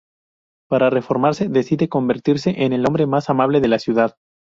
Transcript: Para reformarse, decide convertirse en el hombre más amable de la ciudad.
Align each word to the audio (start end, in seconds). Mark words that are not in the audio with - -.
Para 0.67 0.89
reformarse, 0.89 1.47
decide 1.47 1.87
convertirse 1.87 2.63
en 2.63 2.73
el 2.73 2.87
hombre 2.87 3.05
más 3.05 3.29
amable 3.29 3.61
de 3.61 3.67
la 3.67 3.77
ciudad. 3.77 4.15